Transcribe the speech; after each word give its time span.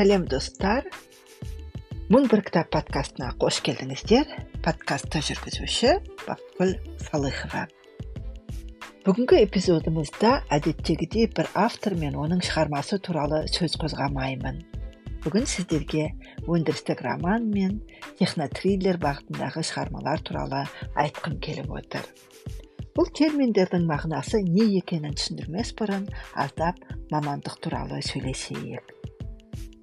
сәлем 0.00 0.22
достар. 0.32 0.86
Мың 2.08 2.30
бір 2.32 2.40
кітап 2.46 2.70
подкастына 2.72 3.34
қош 3.36 3.58
келдіңіздер. 3.66 4.30
Подкастты 4.64 5.20
жүргізуші 5.26 5.90
бақытгүл 6.22 6.70
салыхова. 7.04 7.66
Бүгінгі 9.04 9.42
эпизодымызда 9.44 10.30
әдеттегідей 10.56 11.28
бір 11.36 11.50
автор 11.52 11.98
мен 12.00 12.16
оның 12.16 12.40
шығармасы 12.46 12.96
туралы 13.04 13.42
сөз 13.52 13.76
қозғамаймын. 13.82 14.62
Бүгін 15.26 15.44
сіздерге 15.52 16.06
өндірістік 16.48 17.02
роман 17.04 17.50
мен 17.52 17.74
технотриллер 18.22 18.96
бағытындағы 19.02 19.66
шығармалар 19.68 20.24
туралы 20.24 20.62
айтқым 20.94 21.36
келіп 21.44 21.74
отыр. 21.76 22.08
Бұл 22.96 23.12
терминдердің 23.20 23.84
мағынасы 23.90 24.40
не 24.48 24.64
екенін 24.78 25.12
түсіндірмес 25.20 25.74
бұрын 25.76 26.08
аздап 26.32 26.80
мамандық 27.12 27.60
туралы 27.60 28.00
сөйлесейік. 28.08 28.96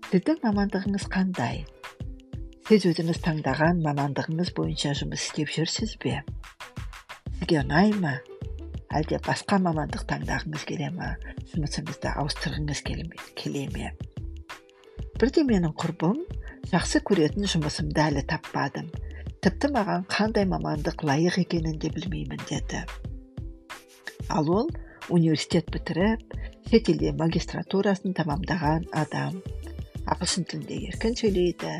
Сіздің 0.07 0.37
мамандығыңыз 0.39 1.05
қандай 1.11 1.57
сіз 2.69 2.85
өзіңіз 2.87 3.17
таңдаған 3.25 3.81
мамандығыңыз 3.83 4.53
бойынша 4.55 4.93
жұмыс 4.95 5.25
істеп 5.25 5.49
жүрсіз 5.51 5.95
бе 5.99 6.13
сізге 7.41 7.57
ұнай 7.59 7.91
ма 7.99 8.13
әлде 8.95 9.19
басқа 9.25 9.59
мамандық 9.65 10.05
таңдағыңыз 10.07 10.63
келе 10.69 10.87
ма 10.95 11.09
жұмысыңызды 11.51 12.13
ауыстырғыңыз 12.23 12.83
келе 12.87 13.65
ме 13.75 13.91
бірде 15.19 15.43
менің 15.49 15.75
құрбым 15.83 16.23
жақсы 16.71 17.03
көретін 17.11 17.51
жұмысымды 17.57 18.05
әлі 18.05 18.23
таппадым 18.31 18.87
тіпті 19.43 19.73
маған 19.75 20.07
қандай 20.15 20.47
мамандық 20.47 21.03
лайық 21.11 21.41
екенін 21.43 21.83
де 21.83 21.91
білмеймін 21.91 22.47
деді 22.47 22.85
ал 24.31 24.55
ол 24.55 24.71
университет 25.09 25.67
бітіріп 25.75 26.39
шетелде 26.71 27.11
магистратурасын 27.15 28.15
тамамдаған 28.15 28.87
адам. 29.03 29.39
Ағылшын 30.13 30.47
тілінде 30.49 30.81
еркін 30.91 31.15
сөйлейді 31.19 31.73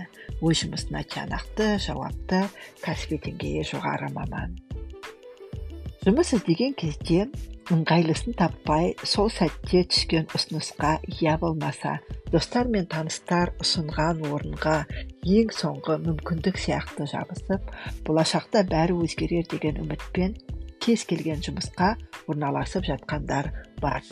өз 0.43 0.63
жұмысына 0.63 1.03
тиянақты 1.11 1.73
жауапты 1.83 2.43
кәсіби 2.83 3.21
деңгейі 3.27 3.67
жоғары 3.71 4.11
маман. 4.15 4.57
Жұмыс 6.07 6.33
іздеген 6.37 6.75
кезде 6.79 7.25
ыңғайлысын 7.73 8.37
таппай 8.39 8.93
сол 9.03 9.27
сәтте 9.33 9.81
түскен 9.91 10.29
ұсынысқа 10.37 10.93
ия 11.17 11.33
болмаса 11.41 11.97
достар 12.31 12.69
мен 12.71 12.87
таныстар 12.87 13.51
ұсынған 13.59 14.21
орынға 14.29 14.77
ең 15.27 15.51
соңғы 15.55 15.97
мүмкіндік 16.05 16.59
сияқты 16.63 17.09
жабысып 17.11 17.73
болашақта 18.07 18.63
бәрі 18.71 18.95
өзгерер 19.03 19.49
деген 19.51 19.81
үмітпен 19.83 20.37
кез 20.79 21.03
келген 21.09 21.43
жұмысқа 21.43 21.95
орналасып 22.31 22.87
жатқандар 22.87 23.51
бар. 23.83 24.03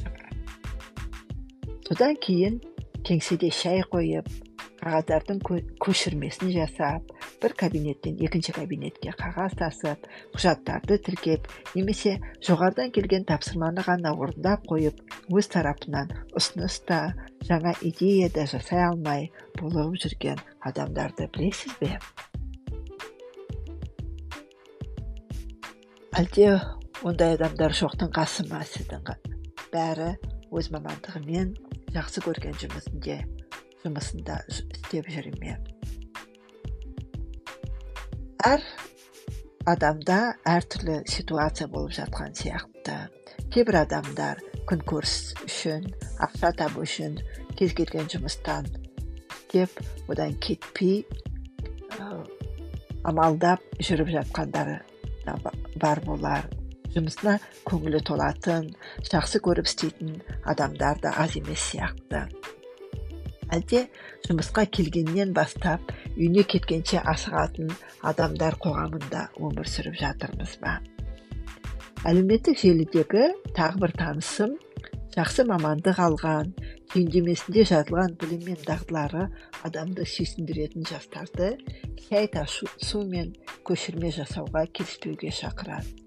Содан 1.88 2.20
кейін 2.20 2.60
кеңседе 3.06 3.52
шай 3.54 3.84
қойып 3.92 4.30
қағаздардың 4.86 5.40
көшірмесін 5.82 6.52
жасап 6.54 7.12
бір 7.42 7.54
кабинеттен 7.58 8.18
екінші 8.26 8.54
кабинетке 8.56 9.14
қағаз 9.18 9.56
тасып 9.60 10.08
құжаттарды 10.36 10.98
тіркеп 11.06 11.48
немесе 11.74 12.16
жоғарыдан 12.46 12.94
келген 12.96 13.26
тапсырманы 13.30 13.86
ғана 13.88 14.14
орындап 14.14 14.66
қойып 14.70 15.02
өз 15.34 15.50
тарапынан 15.54 16.14
ұсыныс 16.38 16.80
та 16.90 17.00
жаңа 17.50 17.74
идея 17.82 18.30
да 18.34 18.46
жасай 18.52 18.84
алмай 18.86 19.30
болып 19.60 19.98
жүрген 20.04 20.42
адамдарды 20.70 21.30
білесіз 21.34 21.78
бе? 21.82 21.96
Әлде 26.16 26.52
ондай 27.04 27.36
адамдар 27.36 27.74
жоқтың 27.76 28.14
қасы 28.16 28.46
ма 28.52 28.62
сіздің? 28.70 29.16
Бәрі 29.74 30.14
өз 30.56 30.70
мамандығымен 30.72 31.56
жақсы 31.96 32.26
көрген 32.26 32.60
жұмысында 32.62 33.22
жұмысында 33.86 34.42
істеп 34.52 35.10
жүре 35.16 35.34
ме 35.40 35.58
әр 38.46 38.62
адамда 39.66 40.18
әртүрлі 40.46 41.00
ситуация 41.10 41.68
болып 41.68 41.96
жатқан 41.98 42.36
сияқты. 42.38 42.98
Кейбір 43.50 43.80
адамдар 43.82 44.42
күнкөріс 44.70 45.16
үшін 45.48 45.88
ақша 46.22 46.52
табу 46.60 46.84
үшін 46.86 47.18
кез 47.58 47.74
келген 47.78 48.06
жұмыстан 48.12 48.70
істеп 48.70 49.82
одан 50.12 50.36
кетпей 50.46 51.02
амалдап 53.06 53.66
жүріп 53.80 54.14
жатқандары 54.20 54.78
да 55.26 55.38
бар 55.82 56.04
болар. 56.06 56.46
Жұмысына 56.96 57.38
көңілі 57.68 58.02
толатын 58.08 58.70
жақсы 59.12 59.42
көріп 59.44 59.68
істейтін 59.70 60.18
адамдар 60.52 61.02
да 61.04 61.14
аз 61.24 61.36
емес 61.40 61.64
сияқты 61.72 62.26
әлде 63.54 63.86
жұмысқа 64.28 64.66
келгеннен 64.78 65.34
бастап 65.36 65.92
үйіне 66.16 66.46
кеткенше 66.50 67.02
асығатын 67.14 67.72
адамдар 68.12 68.58
қоғамында 68.64 69.28
өмір 69.38 69.70
сүріп 69.70 70.00
жатырмыз 70.02 70.58
ба 70.64 70.80
әлеуметтік 72.06 72.62
желідегі 72.62 73.28
тағы 73.58 73.84
бір 73.84 73.96
танысым 74.00 74.56
жақсы 75.16 75.46
мамандық 75.50 76.00
алған 76.06 76.56
түйіндемесінде 76.94 77.68
жазылған 77.72 78.16
білім 78.22 78.48
мен 78.50 78.64
дағдылары 78.68 79.28
адамды 79.68 80.08
сүйсіндіретін 80.16 80.88
жастарды 80.90 81.54
шай 82.08 82.32
тасу 82.32 83.04
мен 83.12 83.36
көшірме 83.68 84.12
жасауға 84.16 84.68
келіспеуге 84.72 85.32
шақырады 85.42 86.05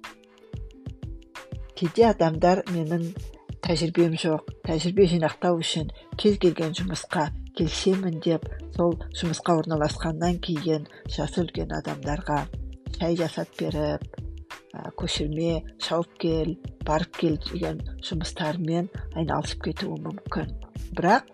кейде 1.79 2.09
адамдар 2.09 2.65
менің 2.73 3.05
тәжірибем 3.63 4.17
жоқ. 4.19 4.49
Тәжірибе 4.67 5.05
жинақтау 5.13 5.61
үшін 5.63 5.93
кез 6.19 6.39
келген 6.43 6.73
жұмысқа 6.75 7.29
келісемін 7.59 8.19
деп 8.25 8.47
сол 8.75 8.97
жұмысқа 9.19 9.61
орналасқаннан 9.61 10.41
кейін 10.43 10.89
жасы 11.07 11.45
үлкен 11.45 11.75
адамдарға 11.79 12.41
шай 12.97 13.15
жасап 13.19 13.53
беріп 13.61 14.19
көшірме 14.99 15.61
шауып 15.83 16.17
кел 16.23 16.55
барып 16.87 17.21
кел 17.21 17.37
деген 17.47 17.79
жұмыстармен 18.09 18.89
айналысып 19.15 19.69
кетуі 19.69 20.01
мүмкін. 20.03 20.51
Бірақ 20.99 21.31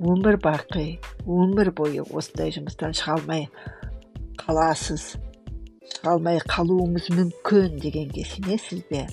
өмір 0.00 0.38
бақи 0.40 0.86
өмір 1.26 1.72
бойы 1.76 2.06
осындай 2.08 2.54
жұмыстан 2.56 2.96
шыға 2.96 3.18
алмай 3.18 3.44
қаласыз 4.40 5.12
шыға 5.98 6.16
алмай 6.16 6.40
қалуыңыз 6.48 7.12
мүмкін 7.18 7.76
дегенге 7.84 8.24
сенесіз 8.28 8.82
бе 8.90 9.04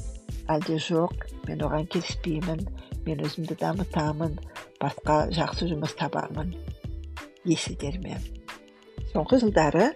әлде 0.55 0.79
жоқ 0.83 1.27
мен 1.47 1.65
оған 1.67 1.87
келіспеймін 1.93 2.65
мен 3.05 3.23
өзімді 3.25 3.57
дамытамын 3.61 4.37
басқа 4.81 5.21
жақсы 5.35 5.69
жұмыс 5.73 5.95
табамын 5.99 6.55
есіңдер 7.47 7.99
ме 8.03 8.19
соңғы 9.13 9.43
жылдары 9.43 9.91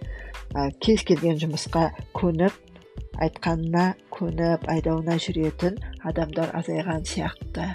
ә, 0.54 0.70
кез 0.82 1.04
келген 1.06 1.38
жұмысқа 1.42 1.88
көніп 2.16 2.62
айтқанына 3.22 3.84
көніп 4.14 4.66
айдауына 4.70 5.16
жүретін 5.22 5.78
адамдар 6.06 6.52
азайған 6.58 7.04
сияқты. 7.08 7.68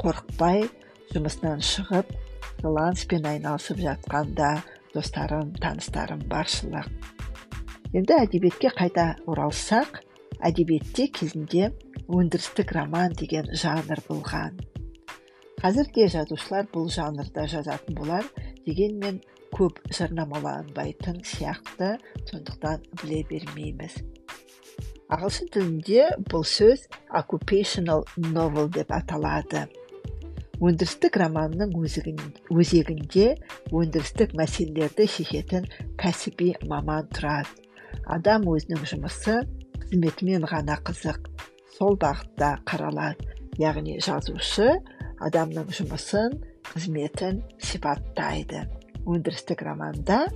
Қорықпай 0.00 0.66
жұмысынан 1.12 1.62
шығып 1.64 2.12
фриланспен 2.60 3.26
айналысып 3.26 3.82
жатқанда 3.82 4.52
достарым 4.94 5.52
таныстарым 5.62 6.22
баршылық. 6.30 6.88
Енді 7.94 8.20
әдебиетке 8.20 8.70
қайта 8.74 9.14
оралсақ 9.26 10.02
әдебиетте 10.46 11.08
кезінде 11.14 11.70
өндірістік 12.08 12.72
роман 12.76 13.14
деген 13.18 13.48
жанр 13.52 14.00
болған. 14.08 14.60
Қазір 15.60 15.90
де 15.94 16.06
жазушылар 16.08 16.70
бұл 16.72 16.88
жанрда 16.92 17.44
жазатын 17.50 17.98
болар 17.98 18.24
дегенмен 18.64 19.20
көп 19.52 19.80
жарнамаланбайтын 19.92 21.20
сияқты 21.26 21.98
сондықтан 22.30 22.86
біле 23.02 23.20
бермейміз. 23.28 23.98
Ағылшын 25.10 25.50
тілінде 25.52 26.06
бұл 26.30 26.44
сөз 26.46 26.86
occupational 27.18 28.06
novel 28.30 28.70
деп 28.72 28.92
аталады. 28.94 29.66
Өндірістік 30.60 31.16
романның 31.18 31.72
өзегінде 31.82 33.26
өндірістік 33.74 34.36
мәселелерді 34.38 35.08
шешетін 35.08 35.66
кәсіби 36.00 36.52
маман 36.70 37.08
тұрады. 37.10 37.50
Адам 38.06 38.46
өзінің 38.52 38.86
жұмысы 38.86 39.40
қызметімен 39.90 40.44
ғана 40.46 40.76
қызық. 40.86 41.24
Сол 41.74 41.96
бағытта 41.98 42.60
қаралады 42.68 43.26
яғни 43.58 43.96
жазушы 43.98 44.68
адамның 45.18 45.72
жұмысын 45.74 46.36
қызметін 46.68 47.40
сипаттайды. 47.58 48.68
Өндірістік 49.02 49.64
романда 49.66 50.28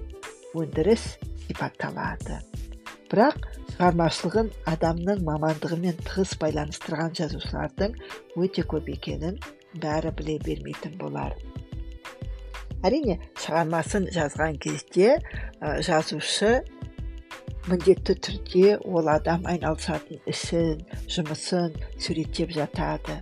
өндіріс 0.58 1.04
сипатталады. 1.46 2.40
Бірақ 3.12 3.46
шығармашылығын 3.76 4.50
адамның 4.74 5.22
мамандығымен 5.28 6.02
тығыз 6.02 6.34
байланыстырған 6.42 7.14
жазушылардың 7.20 7.94
өте 8.34 8.66
көп 8.66 8.90
екенін 8.96 9.38
бәрі 9.78 10.10
біле 10.18 10.40
бермейтін 10.42 10.98
болар. 10.98 11.36
Әрине 12.82 13.20
шығармасын 13.38 14.10
жазған 14.10 14.58
кезде 14.58 15.20
жазушы 15.62 16.64
міндетті 17.68 18.14
түрде 18.26 18.74
ол 18.84 19.08
адам 19.08 19.46
айналысатын 19.48 20.20
ісін 20.28 20.82
жұмысын 21.08 21.72
суреттеп 21.96 22.52
жатады. 22.52 23.16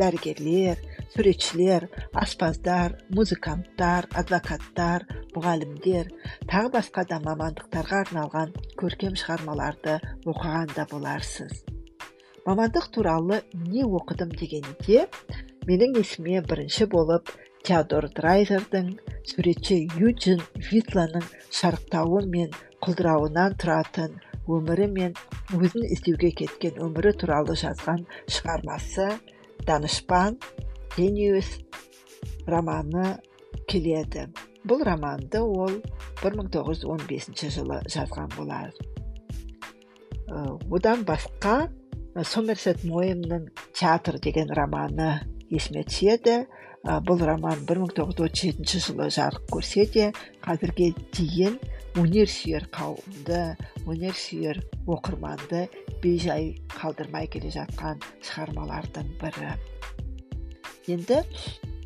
Дәрігерлер 0.00 0.80
суретшілер 1.12 1.84
аспаздар 2.16 2.94
музыканттар 3.12 4.08
адвокаттар 4.16 5.04
мұғалімдер 5.34 6.08
тағы 6.48 6.72
басқа 6.78 7.04
да 7.10 7.20
мамандықтарға 7.26 8.00
арналған 8.06 8.56
көркем 8.80 9.18
шығармаларды 9.20 9.98
оқыған 10.24 10.72
да 10.72 10.88
боларсыз. 10.88 11.52
Мамандық 12.46 12.88
туралы 12.96 13.42
не 13.52 13.84
оқыдым 13.84 14.32
дегенде 14.32 15.04
менің 15.68 16.00
есіме 16.00 16.40
бірінші 16.40 16.88
болып 16.96 17.28
теодор 17.62 18.08
драйзердің 18.16 18.94
суретші 19.28 19.86
юджин 20.00 20.42
витланың 20.70 21.24
шарықтауы 21.54 22.24
мен 22.32 22.52
құлдырауынан 22.82 23.56
тұратын 23.62 24.16
өмірі 24.50 24.88
мен 24.90 25.14
өзін 25.54 25.86
іздеуге 25.86 26.32
кеткен 26.42 26.80
өмірі 26.82 27.12
туралы 27.20 27.54
жазған 27.58 28.02
шығармасы 28.26 29.08
данышпан 29.66 30.38
гениус 30.96 31.58
романы 32.46 33.18
келеді. 33.68 34.26
Бұл 34.66 34.82
романды 34.86 35.40
ол 35.42 35.78
1915 36.22 37.50
жылы 37.50 37.80
жазған 37.90 38.30
болар. 38.36 38.70
Одан 40.70 41.04
басқа 41.06 41.70
сомерсет 42.24 42.84
моемнің 42.84 43.48
театр 43.74 44.18
деген 44.22 44.50
романы 44.50 45.20
есіме 45.50 45.84
түседі. 45.88 46.46
Бұл 46.82 47.22
роман 47.22 47.62
1937 47.68 48.80
жылы 48.82 49.06
жарық 49.14 49.44
көрсе 49.52 49.86
де 49.94 50.08
қазірге 50.42 50.90
дейін 51.14 51.58
өнерсүйер 52.00 52.66
қауымды 52.74 53.42
өнерсүйер 53.86 54.58
оқырманды 54.90 55.68
бейжай 56.02 56.56
қалдырмай 56.74 57.28
келе 57.30 57.52
жатқан 57.54 58.02
шығармалардың 58.26 59.12
бірі. 59.20 59.52
Енді 60.90 61.20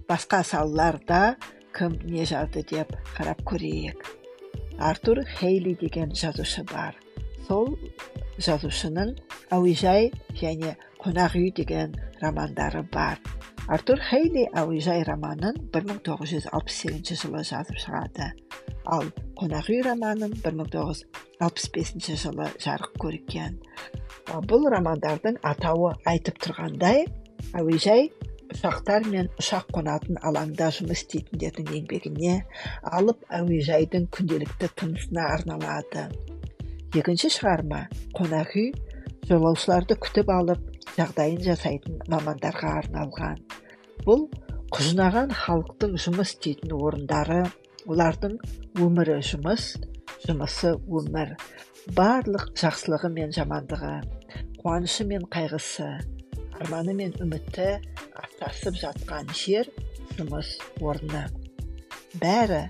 басқа 0.09 0.41
салаларда 0.49 1.37
кім 1.77 1.99
не 2.09 2.25
жазды 2.25 2.65
деп 2.65 2.95
қарап 3.19 3.43
көрейік. 3.45 4.01
Артур 4.79 5.25
хейли 5.39 5.75
деген 5.77 6.15
жазушы 6.17 6.65
бар. 6.73 6.97
Сол 7.47 7.77
жазушының 8.41 9.13
әуежай 9.53 10.11
және 10.41 10.77
қонақ 11.03 11.37
үй 11.37 11.53
деген 11.53 11.93
романдары 12.23 12.83
бар. 12.93 13.21
Артур 13.67 13.99
хейли 13.99 14.45
әуежай 14.55 15.03
романын 15.07 15.57
1968 15.75 17.17
жылы 17.19 17.41
жазып 17.49 17.81
шығады 17.83 18.29
ал 18.95 19.09
қонақ 19.41 19.71
үй 19.75 19.81
романын 19.83 20.37
1965 20.45 22.13
жылы 22.23 22.47
жарық 22.63 22.95
көрген 23.03 23.59
бұл 24.53 24.69
романдардың 24.71 25.41
атауы 25.51 25.97
айтып 26.13 26.39
тұрғандай 26.47 27.09
әуежай 27.59 28.07
ұшақтар 28.55 29.11
мен 29.11 29.33
ұшақ 29.43 29.75
қонатын 29.75 30.23
алаңда 30.31 30.71
жұмыс 30.79 31.03
істейтіндердің 31.03 31.75
еңбегіне 31.81 32.39
алып 33.01 33.27
әуежайдың 33.41 34.07
күнделікті 34.15 34.71
тынысына 34.79 35.27
арналады 35.35 36.07
екінші 36.95 37.35
шығарма 37.35 37.89
қонақ 38.15 38.55
үй 38.63 38.71
жолаушыларды 39.27 39.99
күтіп 40.07 40.31
алып 40.31 40.73
жағдайын 40.97 41.43
жасайтын 41.45 41.99
мамандарға 42.13 42.77
арналған 42.81 43.41
бұл 44.05 44.27
құжынаған 44.75 45.33
халықтың 45.45 45.97
жұмыс 46.05 46.35
істейтін 46.35 46.75
орындары 46.77 47.45
олардың 47.87 48.37
өмірі 48.83 49.21
жұмыс 49.31 49.71
жұмысы 50.27 50.75
өмір 51.01 51.37
барлық 51.97 52.51
жақсылығы 52.59 53.13
мен 53.15 53.33
жамандығы 53.37 53.95
қуанышы 54.61 55.07
мен 55.07 55.25
қайғысы 55.31 55.89
арманы 56.61 56.95
мен 56.97 57.13
үміті 57.23 57.69
астасып 58.17 58.79
жатқан 58.81 59.29
жер 59.37 59.69
жұмыс 60.17 60.57
орны. 60.81 61.27
Бәрі 62.21 62.67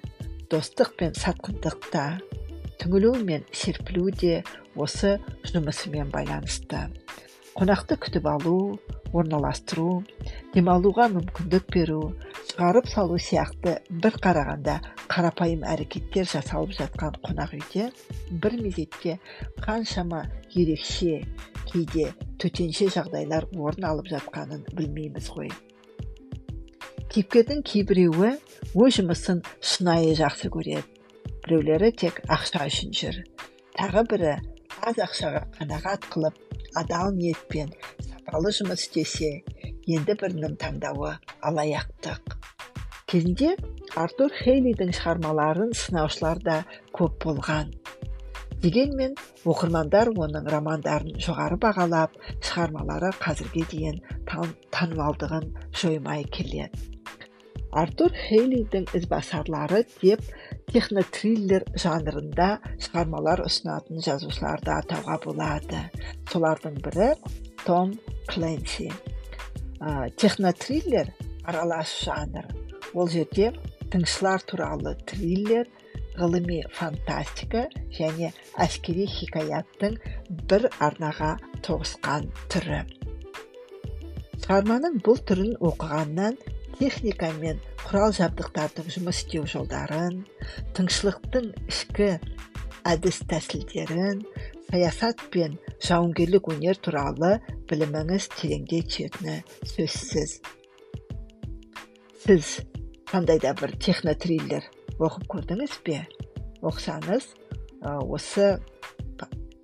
достық 0.50 0.96
пен 0.98 1.14
сатқындықта 1.16 2.06
түңілу 2.82 3.14
мен 3.26 3.46
серпілу 3.54 4.10
де 4.10 4.40
осы 4.74 5.16
жұмысымен 5.52 6.10
байланысты. 6.14 6.86
Қонақты 7.56 7.96
күтіп 8.04 8.26
алу 8.28 8.56
орналастыру 9.16 10.02
демалуға 10.54 11.06
мүмкіндік 11.14 11.68
беру 11.72 12.00
шығарып 12.50 12.88
салу 12.92 13.16
сияқты 13.22 13.78
бір 14.02 14.18
қарағанда 14.24 14.74
қарапайым 15.12 15.64
әрекеттер 15.68 16.28
жасалып 16.28 16.74
жатқан 16.76 17.16
қонақ 17.24 17.54
үйде 17.58 17.86
бір 18.42 18.58
мезетте 18.60 19.16
қаншама 19.64 20.26
ерекше 20.54 21.22
кейде 21.70 22.10
төтенше 22.42 22.90
жағдайлар 22.92 23.48
орын 23.56 23.88
алып 23.90 24.10
жатқанын 24.12 24.66
білмейміз 24.76 25.30
ғой. 25.32 25.48
Кейіпкердің 27.12 27.62
кейбіреуі 27.64 28.34
өз 28.76 28.98
жұмысын 28.98 29.40
шынайы 29.64 30.12
жақсы 30.18 30.52
көреді 30.52 30.84
біреулері 31.46 31.92
тек 32.02 32.20
ақша 32.28 32.66
үшін 32.68 32.92
жүр. 32.96 33.22
Тағы 33.78 34.04
бірі 34.10 34.34
аз 34.84 34.98
ақшаға 35.00 35.46
қанағат 35.56 36.08
қылып 36.12 36.42
адал 36.80 37.14
ниетпен 37.16 37.72
сапалы 38.08 38.52
жұмыс 38.56 38.86
істесе 38.86 39.30
енді 39.86 40.16
бірінің 40.20 40.56
таңдауы 40.60 41.14
алаяқтық. 41.46 42.36
Кезінде 43.06 43.52
артур 43.94 44.32
хейлидің 44.34 44.90
шығармаларын 44.96 45.70
сынаушылар 45.78 46.40
да 46.42 46.56
көп 46.96 47.20
болған. 47.22 47.70
Дегенмен 48.64 49.14
оқырмандар 49.46 50.10
оның 50.10 50.48
романдарын 50.50 51.20
жоғары 51.22 51.58
бағалап 51.62 52.16
шығармалары 52.40 53.12
қазірге 53.20 53.62
дейін 53.70 54.02
танымалдығын 54.74 55.50
жоймай 55.76 56.24
келеді. 56.34 56.72
Артур 57.76 58.14
хейлидің 58.16 58.88
ізбасарлары 58.96 59.84
деп 60.00 60.22
технотриллер 60.72 61.64
жанрында 61.78 62.48
шығармалар 62.82 63.42
ұсынатын 63.46 64.02
жазушыларды 64.04 64.72
атауға 64.74 65.18
болады. 65.24 65.82
Солардың 66.30 66.80
бірі 66.84 67.10
том 67.64 67.94
кленси 68.30 68.90
ә, 69.80 70.10
технотриллер 70.18 71.12
аралас 71.46 71.92
жанр. 72.04 72.48
Ол 72.94 73.08
жерде 73.12 73.52
тыңшылар 73.92 74.42
туралы 74.48 74.96
триллер 75.06 75.68
ғылыми 76.16 76.62
фантастика 76.74 77.66
және 77.94 78.32
әскери 78.62 79.06
хикаяттың 79.10 79.98
бір 80.50 80.68
арнаға 80.80 81.36
тоғысқан 81.66 82.30
түрі. 82.52 82.82
Шығарманың 84.46 85.00
бұл 85.04 85.20
түрін 85.28 85.56
оқығаннан 85.64 86.36
техника 86.78 87.30
мен 87.40 87.60
құрал 87.86 88.12
жабдықтардың 88.16 88.90
жұмыс 88.92 89.22
істеу 89.22 89.46
жолдарын 89.48 90.18
тыңшылықтың 90.76 91.48
ішкі 91.70 92.08
әдіс 92.86 93.22
тәсілдерін 93.30 94.20
саясат 94.68 95.22
пен 95.32 95.56
жауынгерлік 95.86 96.50
өнер 96.52 96.78
туралы 96.82 97.36
біліміңіз 97.70 98.28
тереңдей 98.34 98.84
түсетіні 98.90 99.38
сөзсіз. 99.72 100.36
Сіз 102.26 102.52
қандай 103.08 103.40
да 103.40 103.54
бір 103.56 103.72
технотриллер 103.80 104.68
оқып 104.98 105.26
көрдіңіз 105.32 105.80
бе? 105.86 106.02
Оқысаңыз 106.60 107.30
осы 108.04 108.56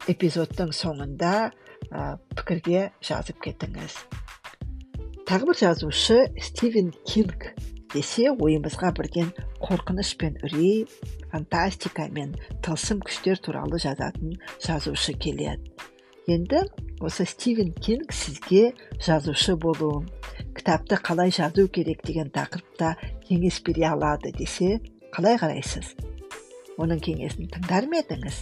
эпизодтың 0.09 0.73
соңында 0.77 1.51
пікірге 2.39 2.89
жазып 3.05 3.43
кетіңіз 3.45 4.01
тағы 5.29 5.49
бір 5.49 5.59
жазушы 5.59 6.19
стивен 6.43 6.91
кинг 7.07 7.53
десе 7.93 8.31
ойымызға 8.33 8.93
бірден 8.97 9.31
қорқыныш 9.63 10.15
пен 10.19 10.39
үрей 10.47 10.87
фантастика 11.31 12.09
мен 12.11 12.35
тылсым 12.65 13.03
күштер 13.05 13.41
туралы 13.43 13.79
жазатын 13.83 14.35
жазушы 14.65 15.15
келеді. 15.15 15.71
Енді 16.27 16.65
осы 17.01 17.27
стивен 17.27 17.73
кинг 17.75 18.13
сізге 18.15 18.73
жазушы 19.05 19.57
болу 19.57 20.05
кітапты 20.57 20.99
қалай 20.99 21.33
жазу 21.35 21.69
керек 21.69 22.03
деген 22.07 22.31
тақырыпта 22.35 22.97
кеңес 23.29 23.63
бере 23.67 23.89
алады 23.93 24.33
десе 24.37 24.81
қалай 25.15 25.39
қарайсыз? 25.41 25.95
Оның 26.81 27.03
кеңесін 27.05 27.51
тыңдар 27.53 27.89
ма 27.91 28.01
едіңіз? 28.01 28.39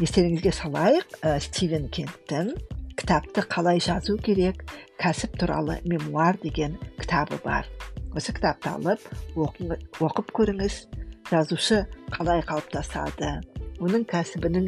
Естеріңізге 0.00 0.52
салайық 0.56 1.16
ә, 1.20 1.36
стивен 1.44 1.90
кенттің 1.92 2.54
кітапты 3.00 3.42
қалай 3.48 3.80
жазу 3.80 4.18
керек? 4.20 4.66
Кәсіп 5.00 5.38
туралы 5.40 5.78
мемуар 5.88 6.36
деген 6.42 6.74
кітабы 7.00 7.38
бар. 7.44 7.64
Осы 8.12 8.34
кітапты 8.36 8.68
алып 8.74 9.00
оқып 10.04 10.32
көріңіз. 10.36 10.76
Жазушы 11.30 11.86
қалай 12.12 12.42
қалыптасады? 12.44 13.38
Оның 13.80 14.04
кәсібінің 14.10 14.66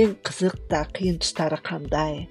ең 0.00 0.14
қызық 0.24 0.56
та 0.70 0.84
қиын 0.96 1.18
тұстары 1.20 1.58
қандай? 1.66 2.24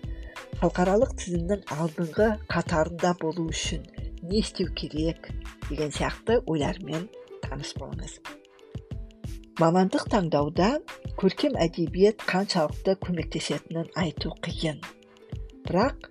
Халықаралық 0.58 1.14
тізімнің 1.22 1.68
алдыңғы 1.78 2.30
қатарында 2.50 3.14
болу 3.22 3.46
үшін 3.54 3.86
не 4.24 4.42
істеу 4.42 4.74
керек? 4.74 5.30
Деген 5.70 5.94
сияқты 5.94 6.40
ойлармен 6.48 7.06
таныс 7.46 7.76
болыңыз. 7.78 8.18
Мамандық 9.62 10.10
таңдауда 10.10 10.80
көркем 11.22 11.60
әдебиет 11.62 12.26
қаншалықты 12.26 12.98
көмектесетінін 13.06 13.92
айту 14.02 14.34
қиын. 14.42 14.82
Бірақ 15.68 16.10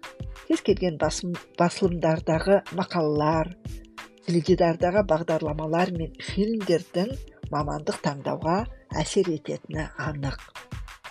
кез 0.49 0.62
келген 0.66 0.99
басылымдардағы 1.00 2.62
мақалалар 2.78 3.52
теледидардағы 4.26 5.04
бағдарламалар 5.11 5.92
мен 5.97 6.12
фильмдердің 6.23 7.12
мамандық 7.52 8.00
таңдауға 8.04 8.59
әсер 9.02 9.28
ететіні 9.32 9.88
анық. 10.00 10.38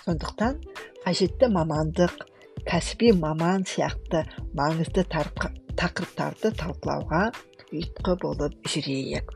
Сондықтан 0.06 0.62
қажетті 1.06 1.50
мамандық 1.54 2.26
кәсіби 2.68 3.12
маман 3.18 3.66
сияқты 3.70 4.24
маңызды 4.58 5.04
тақырыптарды 5.12 6.54
талқылауға 6.62 7.24
ұйытқы 7.72 8.18
болып 8.22 8.72
жүрейік. 8.74 9.32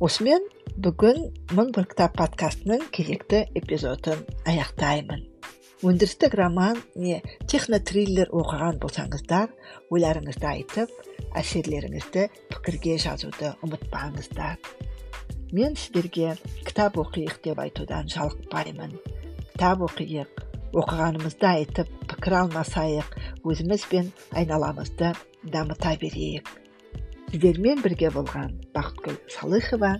Осымен 0.00 0.46
бүгін 0.80 1.26
мың 1.56 1.74
бір 1.76 1.90
кітап 1.90 2.16
подкастының 2.20 2.86
кезекті 2.94 3.44
эпизодын 3.58 4.22
аяқтаймын. 4.48 5.26
Өндірістік 5.80 6.34
роман 6.36 6.76
не 6.92 7.22
технотриллер 7.48 8.28
оқыған 8.36 8.76
болсаңыздар 8.82 9.48
ойларыңызды 9.88 10.44
айтып 10.50 10.92
әсерлеріңізді 11.40 12.26
пікірге 12.50 12.98
жазуды 13.00 13.54
ұмытпаңыздар. 13.64 14.58
Мен 15.56 15.78
сіздерге 15.80 16.34
кітап 16.66 17.00
оқиық 17.00 17.40
деп 17.46 17.62
айтудан 17.64 18.12
жалықпаймын. 18.12 18.92
Кітап 19.54 19.86
оқиық 19.88 20.44
оқығанымызды 20.76 21.48
айтып 21.48 21.88
пікір 22.12 22.36
алмасайық 22.42 23.16
өзіміз 23.48 23.88
бен 23.88 24.12
айналамызды 24.36 25.14
дамыта 25.48 25.96
берейік. 25.96 26.44
Сіздермен 27.32 27.80
бірге 27.80 28.12
болған 28.12 28.52
бақытгүл 28.76 29.16
салыхова. 29.32 29.96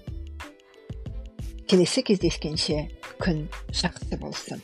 Келесі 1.64 2.04
кездескенше 2.04 2.84
күн 3.16 3.46
жақсы 3.72 4.20
болсын. 4.20 4.60